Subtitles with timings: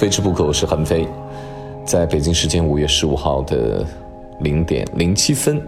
[0.00, 1.06] 非吃不可，我是韩非，
[1.84, 3.84] 在北京时间五月十五号的
[4.38, 5.62] 零点零七分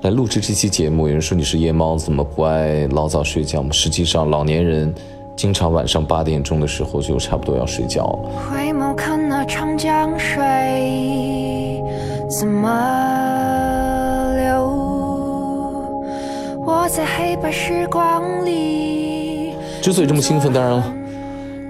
[0.00, 1.06] 来录制这期节目。
[1.06, 3.70] 有人说你是夜猫子，怎么不爱老早睡觉吗？
[3.70, 4.92] 实际上，老年人
[5.36, 8.18] 经常晚上八点钟的时候就差不多要睡觉了。
[8.50, 11.80] 回眸看那长江水
[12.28, 12.68] 怎么
[14.34, 14.66] 流？
[16.66, 19.52] 我在黑白时光里。
[19.80, 20.92] 之所以这么兴奋，当然了，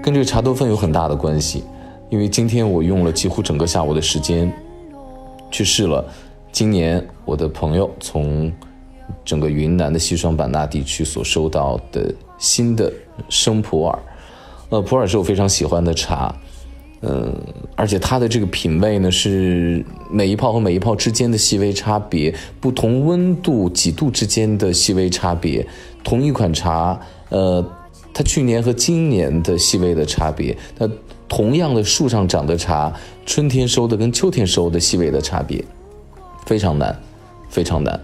[0.01, 1.63] 跟这个茶多酚有很大的关系。
[2.09, 4.51] 因为今天我用了几乎整个下午的时间，
[5.51, 6.03] 去试了
[6.51, 8.51] 今年我的朋友从
[9.23, 12.91] 整个云南的西双版纳地区所收到的新的
[13.29, 13.99] 生普洱。
[14.69, 16.35] 呃，普洱是我非常喜欢的茶，
[17.01, 17.31] 嗯，
[17.75, 25.65] 而且它的这个品味呢是每一泡和每一泡之间的细微差别，不同温度几度之间的细微差别，
[26.03, 26.99] 同一款茶，
[27.29, 27.63] 呃，
[28.13, 30.89] 它去年和今年的细微的差别，它。
[31.29, 32.91] 同样的树上长的茶，
[33.25, 35.63] 春天收的跟秋天收的细微的差别，
[36.45, 36.99] 非常难，
[37.49, 37.97] 非常难。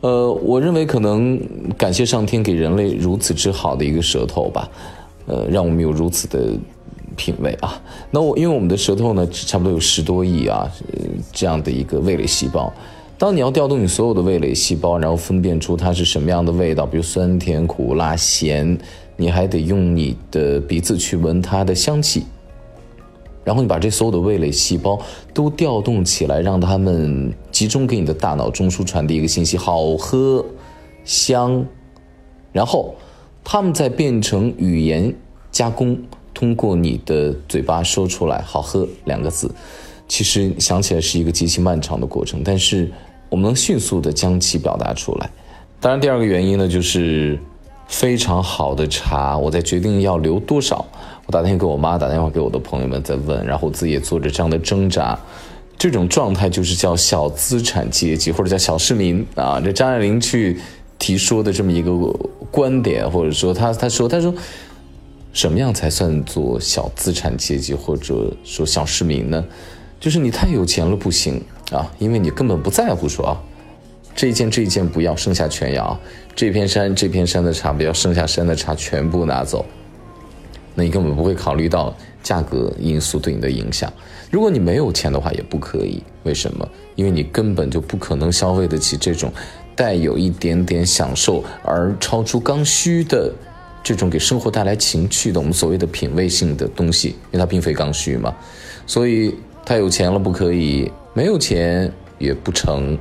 [0.00, 1.38] 呃，我认为可能
[1.76, 4.66] 感谢上天给人类如此之好的一个舌头吧，
[5.26, 6.54] 呃，让我们有如此的
[7.16, 7.78] 品味啊。
[8.10, 10.66] 那我因为我们的舌头呢，差不多有十多亿啊，
[11.32, 12.72] 这样的一个味蕾细胞。
[13.18, 18.78] 当你要调动你所有的味蕾细胞，然后分辨出它是什么样的味道，比如酸甜苦辣咸，
[19.16, 22.24] 你还得用你的鼻子去闻它的香气。
[23.44, 25.00] 然后你把这所有的味蕾细胞
[25.32, 30.44] 都调动起来，让它们集中给你的大脑中枢传递一个信息：好喝、
[31.04, 31.64] 香。
[32.52, 32.94] 然后，
[33.44, 35.14] 它们再变成语言
[35.50, 35.96] 加工，
[36.34, 39.50] 通过你的嘴巴说出来“好喝”两个字。
[40.08, 42.90] 其实想起来是一个极其漫长的过程，但是
[43.28, 45.30] 我们能迅速的将其表达出来。
[45.80, 47.38] 当然，第二个原因呢，就是
[47.90, 50.86] 非常好的茶，我在决定要留多少。
[51.26, 55.18] 我打电话给我妈，打电话给我的朋友们在问，然后我自己也做着这样的挣扎，
[55.76, 59.60] 这种状态就是叫小资产阶级或者叫小市民啊。
[59.60, 60.58] 这张爱玲去
[61.00, 61.92] 提说的这么一个
[62.50, 64.32] 观点，或者说他他说他说，
[65.32, 69.44] 什么样才算做小资产阶级或者说小市民呢？
[69.98, 71.42] 就是你太有钱了不行
[71.72, 73.36] 啊，因为你根本不在乎说啊，
[74.14, 75.98] 这一件这一件不要，剩下全要；
[76.34, 79.64] 这片山这片山的茶不要，剩下山的茶全部拿走。
[80.74, 83.92] 那你根本不会考虑到价格因素对你的影响。
[84.30, 86.02] 如果你没有钱的话，也不可以。
[86.22, 86.68] 为什么？
[86.94, 89.32] 因为你根本就不可能消费得起这种
[89.74, 93.32] 带有一点点享受而超出刚需的
[93.82, 98.34] 这种给生活带来情趣的我们所谓的品味性的东西，因为它并非刚需嘛。
[98.86, 99.34] 所以
[99.64, 102.98] 太有钱了不可以，没有钱也不成。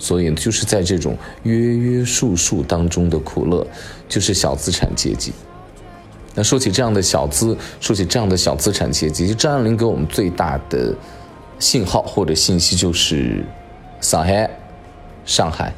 [0.00, 3.64] 所以就是在这种约约束束当中的苦乐，
[4.08, 5.32] 就是小资产阶级。
[6.34, 10.94] 那说起这样的小资，说起这样的小资产阶级，张爱玲给我们最大的
[11.58, 13.44] 信号或者信息就是
[14.00, 14.50] 上海，
[15.24, 15.72] 上海，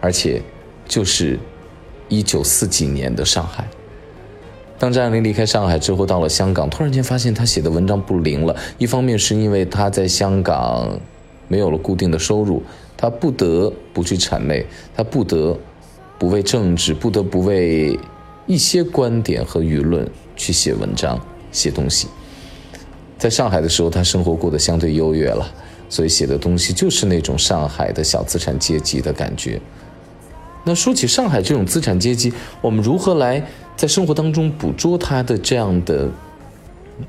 [0.00, 0.42] 而且
[0.86, 1.38] 就是
[2.08, 3.66] 一九四几年的上海。
[4.80, 8.54] 当张爱玲离开上海之后，到了香港，突然间发现她写的文章不灵了。
[8.78, 11.00] 一方面是因为她在香港
[11.48, 12.62] 没有了固定的收入，
[12.96, 14.64] 他不得不去谄媚，
[14.94, 15.58] 他不得
[16.18, 17.98] 不为政治，不得不为。
[18.50, 21.20] 一些观点和舆论去写文章、
[21.52, 22.08] 写东西。
[23.18, 25.46] 在上海的时候，他生活过得相对优越了，
[25.90, 29.60] 所以写的东西就是那种上海的小资产阶级的感觉。
[30.64, 32.32] 那说起上海这种资产阶级，
[32.62, 36.08] 我们如何来在生活当中捕捉他的这样的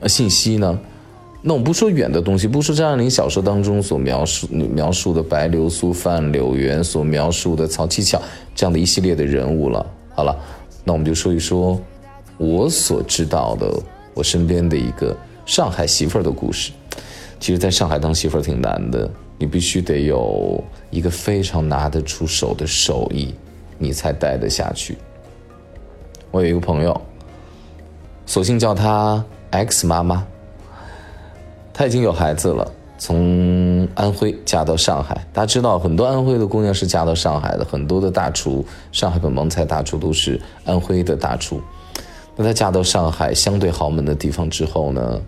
[0.08, 0.78] 信息呢？
[1.42, 8.22] 那我们不说远的东西，不说张爱玲小说当中所描述描述的白流苏、范柳原所描述的曹七巧
[8.54, 9.86] 这样的一系列的人物了。
[10.14, 10.38] 好了。
[10.86, 11.80] 那我们就说一说，
[12.38, 13.72] 我所知道的
[14.16, 16.72] 我身边的一个上海媳妇儿的故事。
[17.40, 19.08] 其实，在上海当媳妇儿挺难的，
[19.38, 23.36] 你必须得有一个非常拿得出手的手艺，
[23.78, 24.98] 你才待得下去。
[26.32, 27.00] 我有一个朋友，
[28.26, 30.26] 索性叫她 X 妈妈，
[31.80, 32.70] 她已经有孩子了。
[32.98, 41.62] 从安徽嫁到上海，大家知道很多安徽的姑娘是嫁到上海的，很多的大厨，上海本帮菜大厨都是安徽的大厨。
[42.36, 45.22] 那她嫁到上海相对豪门的地方之后呢，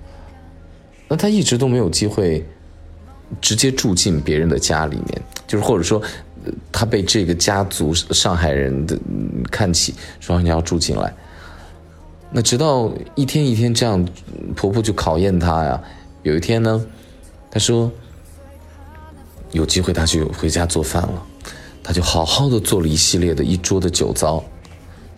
[1.07, 2.45] 那她一直都没有机会
[3.39, 6.01] 直接住进别人的家里面，就是或者说，
[6.69, 8.99] 她被这个家族上海人的
[9.49, 11.13] 看起，说你要住进来。
[12.29, 14.05] 那直到一天一天这样，
[14.53, 15.81] 婆婆就考验她呀。
[16.23, 16.85] 有一天呢。
[17.53, 17.91] 他说
[19.51, 21.21] ：“有机会，他就回家做饭了。
[21.83, 24.41] 他就好好的做了一系列的一桌的酒糟。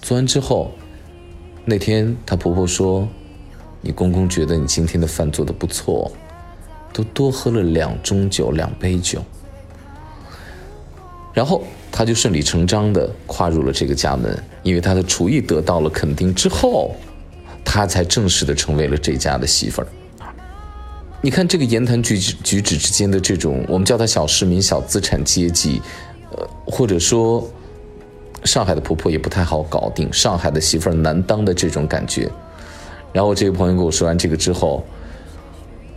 [0.01, 0.71] 做完之后，
[1.63, 3.07] 那天他婆婆说
[3.81, 6.11] ：‘你公公觉得你今天的饭做的不错，
[6.91, 9.23] 都多喝了两盅酒，两杯酒。
[11.31, 16.95] 然后他就顺理成章的跨入了这个家门，因为他的厨艺得到了肯定之后，
[17.63, 19.87] 他才正式的成为了这家的媳妇儿。
[21.25, 25.81] 你看这个言谈举止举止之间的这种，我们叫他小市民、小资产阶级，
[26.31, 27.49] 呃，或者说
[28.43, 32.29] 上海的婆婆也不太好搞定，上海的媳妇儿难当的这种感觉。
[33.13, 34.83] 然后这个朋友跟我说完这个之后，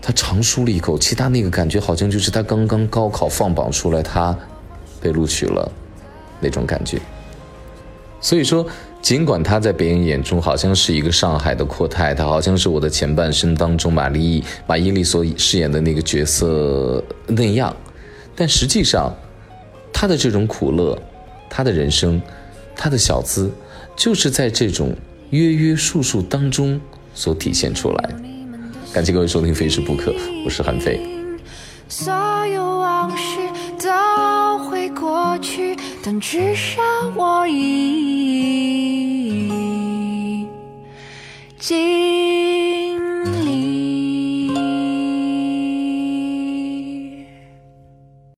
[0.00, 4.38] 他长舒了一口气，他那个感觉好像就是他刚刚高考放榜出来，他
[5.00, 5.68] 被录取了
[6.38, 7.00] 那种感觉。
[8.20, 8.66] 所以说，
[9.00, 17.74] 尽管他在别人眼中好像是一个上海的阔太太，好像是我的前半生当中马丽马伊琍所饰演的那个角色那样，
[18.34, 19.14] 但实际上，
[19.92, 20.98] 他的这种苦乐，
[21.48, 22.20] 他的人生，
[22.74, 23.50] 他的小资，
[23.96, 24.94] 就是在这种
[25.30, 26.80] 约约束束当中。
[27.18, 28.10] 所体现出来。
[28.92, 30.10] 感谢各位收听《非吃不可》，
[30.44, 31.00] 我是韩非。
[31.88, 32.12] 所
[32.46, 33.35] 有往事
[34.98, 36.80] 过去，但至少
[37.14, 37.96] 我已
[41.58, 42.05] 经。